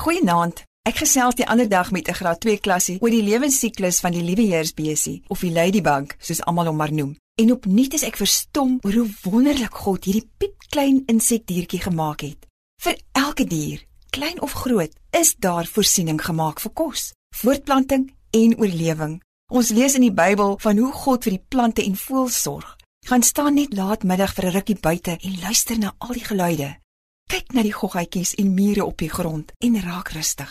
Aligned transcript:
Goeienaand. 0.00 0.62
Ek 0.88 0.96
gesels 1.02 1.36
die 1.36 1.44
ander 1.44 1.68
dag 1.68 1.90
met 1.92 2.08
'n 2.08 2.16
graad 2.16 2.40
2 2.40 2.60
klasie 2.64 2.96
oor 3.00 3.10
die 3.10 3.22
lewensiklus 3.22 4.00
van 4.00 4.12
die 4.12 4.22
lieweheersbesie 4.22 5.22
of 5.28 5.40
die 5.40 5.52
ladybug, 5.52 6.16
soos 6.18 6.40
almal 6.40 6.66
hom 6.66 6.76
maar 6.76 6.92
noem. 6.92 7.16
En 7.34 7.52
opnuut 7.52 7.92
is 7.94 8.02
ek 8.02 8.16
verstom 8.16 8.78
oor 8.80 8.92
hoe 8.92 9.10
wonderlik 9.22 9.74
God 9.74 10.04
hierdie 10.04 10.30
piepklein 10.38 11.02
insekdiertjie 11.06 11.80
gemaak 11.80 12.20
het. 12.20 12.46
Vir 12.82 12.96
elke 13.12 13.44
dier, 13.44 13.84
klein 14.10 14.40
of 14.40 14.52
groot, 14.52 14.92
is 15.10 15.34
daar 15.38 15.66
voorsiening 15.66 16.24
gemaak 16.24 16.60
vir 16.60 16.72
kos, 16.72 17.12
voortplanting 17.36 18.12
en 18.30 18.58
oorlewing. 18.58 19.22
Ons 19.52 19.68
lees 19.68 19.94
in 19.94 20.08
die 20.08 20.16
Bybel 20.22 20.56
van 20.58 20.78
hoe 20.78 20.92
God 20.92 21.24
vir 21.24 21.32
die 21.32 21.46
plante 21.48 21.84
en 21.84 21.96
voëls 21.96 22.42
sorg. 22.42 22.76
Gaan 23.06 23.22
staan 23.22 23.54
net 23.54 23.72
laatmiddag 23.72 24.32
vir 24.34 24.44
'n 24.46 24.52
rukkie 24.52 24.80
buite 24.80 25.18
en 25.20 25.40
luister 25.40 25.78
na 25.78 25.94
al 25.98 26.12
die 26.12 26.24
geluide. 26.24 26.80
Kyk 27.30 27.52
na 27.54 27.62
die 27.62 27.70
goggetjies 27.70 28.32
en 28.42 28.48
mure 28.56 28.82
op 28.82 28.98
die 28.98 29.10
grond 29.10 29.52
en 29.62 29.76
raak 29.84 30.08
rustig. 30.16 30.50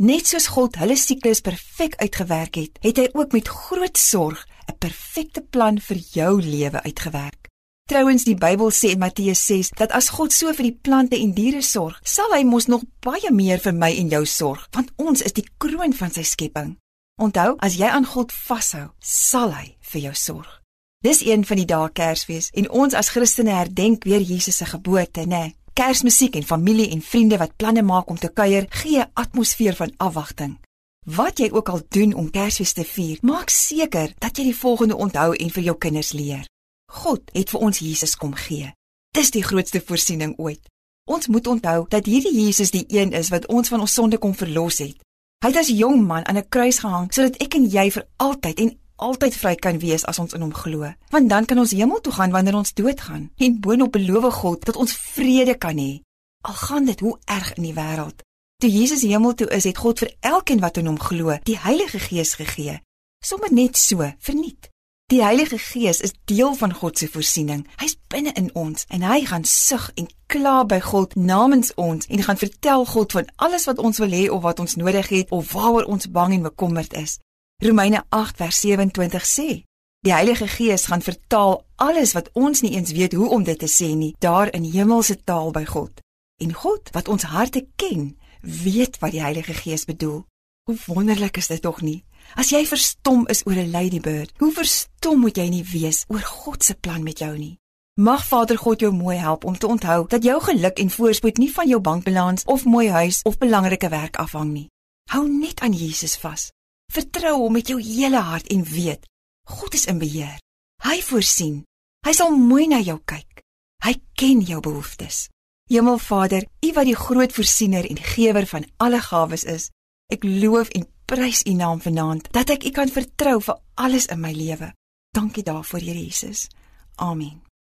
Net 0.00 0.24
soos 0.30 0.46
God 0.54 0.78
hulle 0.80 0.96
siklus 0.96 1.42
perfek 1.44 1.98
uitgewerk 2.00 2.56
het, 2.56 2.78
het 2.80 2.96
hy 2.96 3.10
ook 3.12 3.34
met 3.36 3.48
groot 3.48 3.98
sorg 4.00 4.46
'n 4.64 4.78
perfekte 4.80 5.42
plan 5.42 5.76
vir 5.78 5.98
jou 6.16 6.40
lewe 6.40 6.80
uitgewerk. 6.82 7.50
Trouwens 7.90 8.24
die 8.24 8.34
Bybel 8.34 8.70
sê 8.72 8.88
in 8.96 8.98
Matteus 8.98 9.46
6 9.46 9.70
dat 9.76 9.92
as 9.92 10.08
God 10.08 10.32
so 10.32 10.52
vir 10.54 10.64
die 10.64 10.78
plante 10.82 11.20
en 11.20 11.34
diere 11.34 11.62
sorg, 11.62 12.00
sal 12.02 12.32
hy 12.32 12.42
mos 12.44 12.66
nog 12.66 12.82
baie 13.00 13.30
meer 13.30 13.58
vir 13.58 13.74
my 13.74 13.92
en 13.92 14.08
jou 14.08 14.24
sorg, 14.26 14.68
want 14.72 14.92
ons 14.96 15.22
is 15.22 15.32
die 15.32 15.48
kroon 15.58 15.92
van 15.92 16.10
sy 16.10 16.22
skepping. 16.22 16.78
Onthou, 17.20 17.56
as 17.58 17.76
jy 17.76 17.86
aan 17.86 18.06
God 18.06 18.32
vashou, 18.32 18.88
sal 19.00 19.52
hy 19.52 19.76
vir 19.80 20.00
jou 20.00 20.14
sorg. 20.14 20.62
Dis 21.02 21.20
een 21.20 21.44
van 21.44 21.56
die 21.56 21.66
dae 21.66 21.90
Kersfees 21.92 22.50
en 22.54 22.70
ons 22.70 22.94
as 22.94 23.08
Christene 23.08 23.50
herdenk 23.50 24.04
weer 24.04 24.20
Jesus 24.20 24.56
se 24.56 24.64
geboorte, 24.64 25.20
né? 25.20 25.26
Nee. 25.26 25.63
Kersmusiek 25.74 26.36
en 26.38 26.44
familie 26.46 26.90
en 26.90 27.00
vriende 27.02 27.36
wat 27.36 27.56
planne 27.56 27.82
maak 27.82 28.10
om 28.10 28.18
te 28.18 28.28
kuier, 28.28 28.66
gee 28.68 29.00
'n 29.00 29.10
atmosfeer 29.12 29.74
van 29.74 29.92
afwagting. 29.96 30.58
Wat 31.04 31.38
jy 31.38 31.50
ook 31.50 31.68
al 31.68 31.80
doen 31.88 32.14
om 32.14 32.30
Kersfees 32.30 32.72
te 32.72 32.84
vier, 32.84 33.18
maak 33.22 33.48
seker 33.48 34.14
dat 34.18 34.36
jy 34.36 34.44
die 34.44 34.56
volgende 34.56 34.96
onthou 34.96 35.34
en 35.34 35.50
vir 35.50 35.62
jou 35.62 35.76
kinders 35.78 36.12
leer. 36.12 36.48
God 36.92 37.20
het 37.32 37.50
vir 37.50 37.60
ons 37.60 37.78
Jesus 37.78 38.16
kom 38.16 38.34
gee. 38.34 38.72
Dis 39.10 39.30
die 39.30 39.42
grootste 39.42 39.82
voorsiening 39.86 40.38
ooit. 40.38 40.60
Ons 41.04 41.26
moet 41.26 41.46
onthou 41.46 41.86
dat 41.88 42.06
hierdie 42.06 42.44
Jesus 42.44 42.70
die 42.70 42.84
een 42.88 43.12
is 43.12 43.28
wat 43.28 43.46
ons 43.46 43.68
van 43.68 43.80
ons 43.80 43.92
sonde 43.92 44.18
kom 44.18 44.34
verlos 44.34 44.78
het. 44.78 44.96
Hy 45.44 45.48
het 45.48 45.56
as 45.56 45.68
jong 45.68 46.06
man 46.06 46.26
aan 46.26 46.36
'n 46.36 46.48
kruis 46.48 46.78
gehang 46.78 47.12
sodat 47.12 47.36
ek 47.42 47.54
en 47.54 47.66
jy 47.68 47.90
vir 47.90 48.06
altyd 48.16 48.60
en 48.60 48.78
altyd 49.04 49.36
vry 49.36 49.54
kan 49.54 49.78
wees 49.82 50.04
as 50.10 50.18
ons 50.22 50.34
in 50.36 50.44
hom 50.44 50.54
glo. 50.54 50.88
Want 51.12 51.28
dan 51.28 51.44
kan 51.48 51.60
ons 51.60 51.76
hemel 51.76 52.00
toe 52.00 52.12
gaan 52.16 52.32
wanneer 52.32 52.56
ons 52.56 52.74
doodgaan. 52.74 53.30
En 53.36 53.60
boonop 53.60 53.92
beloof 53.92 54.40
God 54.40 54.64
dat 54.64 54.80
ons 54.80 54.96
vrede 55.14 55.58
kan 55.60 55.76
hê. 55.78 56.00
Al 56.48 56.56
gaan 56.66 56.84
dit 56.88 57.00
hoe 57.00 57.18
erg 57.24 57.54
in 57.58 57.68
die 57.68 57.76
wêreld. 57.76 58.24
Toe 58.62 58.70
Jesus 58.70 59.02
hemel 59.02 59.34
toe 59.34 59.48
is, 59.52 59.64
het 59.68 59.78
God 59.78 59.98
vir 60.00 60.12
elkeen 60.20 60.62
wat 60.64 60.78
in 60.80 60.88
hom 60.88 61.00
glo, 61.00 61.36
die 61.44 61.58
Heilige 61.58 61.98
Gees 61.98 62.36
gegee. 62.40 62.78
Sommige 63.24 63.54
net 63.54 63.76
so, 63.76 64.04
verniet. 64.18 64.70
Die 65.12 65.20
Heilige 65.22 65.58
Gees 65.58 66.00
is 66.00 66.14
deel 66.24 66.54
van 66.54 66.72
God 66.72 66.98
se 66.98 67.08
voorsiening. 67.12 67.66
Hy's 67.76 67.96
binne 68.08 68.32
in 68.40 68.48
ons 68.56 68.86
en 68.88 69.02
hy 69.04 69.18
gaan 69.28 69.44
sug 69.44 69.90
en 70.00 70.08
kla 70.32 70.62
by 70.64 70.78
God 70.80 71.12
namens 71.20 71.74
ons 71.76 72.08
en 72.08 72.24
gaan 72.24 72.40
vertel 72.40 72.86
God 72.88 73.12
van 73.12 73.28
alles 73.36 73.68
wat 73.68 73.82
ons 73.84 74.00
wil 74.00 74.16
hê 74.16 74.22
of 74.32 74.40
wat 74.46 74.64
ons 74.64 74.78
nodig 74.80 75.10
het 75.12 75.30
of 75.30 75.52
waaroor 75.52 75.90
ons 75.92 76.08
bang 76.08 76.38
en 76.38 76.48
bekommerd 76.48 76.96
is. 76.96 77.18
Romeine 77.62 78.04
8 78.08 78.36
vers 78.36 78.60
27 78.60 79.26
sê: 79.26 79.62
Die 80.00 80.12
Heilige 80.12 80.48
Gees 80.48 80.86
gaan 80.86 81.02
vertaal 81.02 81.64
alles 81.76 82.12
wat 82.12 82.30
ons 82.32 82.60
nie 82.60 82.74
eens 82.74 82.92
weet 82.92 83.12
hoe 83.12 83.28
om 83.28 83.44
dit 83.44 83.58
te 83.58 83.68
sê 83.70 83.94
nie, 83.94 84.14
daar 84.18 84.50
in 84.52 84.64
hemelse 84.64 85.16
taal 85.24 85.50
by 85.50 85.64
God. 85.64 86.00
En 86.42 86.52
God, 86.52 86.90
wat 86.92 87.08
ons 87.08 87.22
harte 87.22 87.66
ken, 87.76 88.16
weet 88.40 88.98
wat 88.98 89.14
die 89.14 89.22
Heilige 89.22 89.54
Gees 89.54 89.84
bedoel. 89.84 90.24
Hoe 90.64 90.76
wonderlik 90.86 91.36
is 91.36 91.46
dit 91.46 91.62
tog 91.62 91.80
nie? 91.80 92.04
As 92.34 92.50
jy 92.50 92.64
verstom 92.66 93.26
is 93.28 93.44
oor 93.46 93.56
'n 93.56 93.70
ladybird, 93.70 94.32
hoe 94.38 94.52
verstom 94.52 95.20
moet 95.20 95.36
jy 95.36 95.48
nie 95.48 95.64
wees 95.64 96.04
oor 96.08 96.22
God 96.22 96.64
se 96.64 96.74
plan 96.74 97.02
met 97.02 97.18
jou 97.18 97.38
nie? 97.38 97.58
Mag 97.94 98.26
Vader 98.26 98.58
God 98.58 98.80
jou 98.80 98.92
mooi 98.92 99.16
help 99.16 99.44
om 99.44 99.58
te 99.58 99.66
onthou 99.66 100.08
dat 100.08 100.24
jou 100.24 100.40
geluk 100.40 100.78
en 100.78 100.90
voorspoed 100.90 101.36
nie 101.38 101.52
van 101.52 101.68
jou 101.68 101.80
bankbalans 101.80 102.44
of 102.44 102.64
mooi 102.64 102.88
huis 102.90 103.22
of 103.22 103.38
belangrike 103.38 103.88
werk 103.88 104.16
afhang 104.16 104.52
nie. 104.52 104.68
Hou 105.10 105.28
net 105.28 105.60
aan 105.60 105.72
Jesus 105.72 106.16
vas. 106.16 106.50
Vertrou 106.92 107.36
hom 107.44 107.52
met 107.56 107.68
jou 107.68 107.78
hele 107.80 108.20
hart 108.20 108.50
en 108.52 108.64
weet, 108.64 109.06
God 109.48 109.74
is 109.74 109.86
in 109.86 109.98
beheer. 109.98 110.40
Hy 110.84 111.00
voorsien. 111.02 111.62
Hy 112.04 112.12
sal 112.12 112.34
mooi 112.36 112.66
na 112.68 112.80
jou 112.84 112.98
kyk. 113.04 113.40
Hy 113.84 113.94
ken 114.16 114.42
jou 114.44 114.60
behoeftes. 114.64 115.28
Hemelvader, 115.72 116.44
U 116.60 116.72
wat 116.76 116.88
die 116.88 116.96
groot 116.96 117.32
voorsiener 117.32 117.86
en 117.88 118.00
gewer 118.00 118.46
van 118.46 118.66
alle 118.76 119.00
gawes 119.00 119.44
is, 119.48 119.70
ek 120.12 120.24
loof 120.24 120.68
en 120.76 120.84
prys 121.08 121.42
U 121.48 121.54
naam 121.56 121.80
vanaand 121.80 122.28
dat 122.36 122.52
ek 122.52 122.68
U 122.68 122.74
kan 122.76 122.92
vertrou 122.92 123.38
vir 123.40 123.60
alles 123.80 124.08
in 124.12 124.20
my 124.20 124.32
lewe. 124.36 124.72
Dankie 125.16 125.44
daarvoor, 125.44 125.80
Here 125.80 126.04
Jesus. 126.04 126.48
Amen. 126.96 127.40